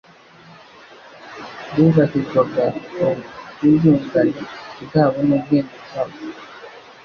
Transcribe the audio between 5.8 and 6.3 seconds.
bwabo.